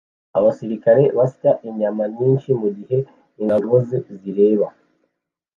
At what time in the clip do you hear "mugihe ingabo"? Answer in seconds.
2.61-3.73